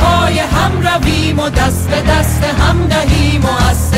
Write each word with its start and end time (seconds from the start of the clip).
پای 0.00 0.38
هم 0.38 0.72
رویم 0.80 1.38
و 1.38 1.48
دست 1.48 1.88
به 1.88 2.00
دست 2.00 2.44
هم 2.44 2.86
دهیم 2.86 3.44
و 3.44 3.70
از 3.70 3.90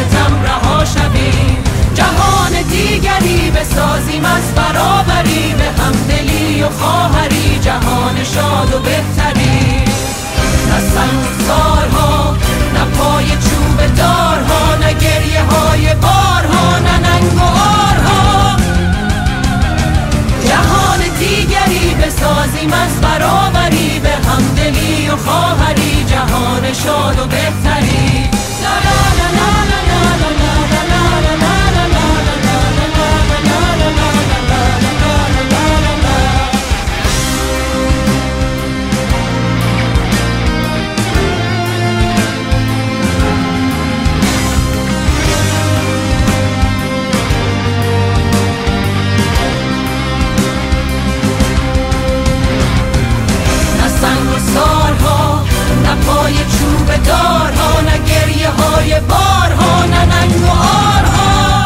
بارها 59.00 59.84
ننگ 59.84 60.42
و 60.42 60.50
آرها. 60.50 61.64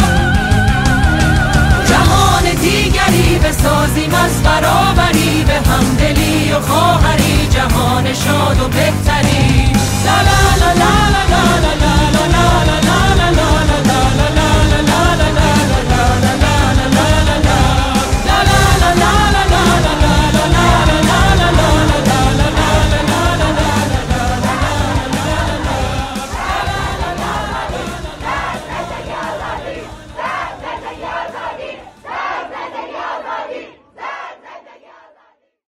جهان 1.88 2.44
دیگری 2.60 3.38
بسازیم 3.38 4.14
از 4.14 4.42
برای 4.42 4.79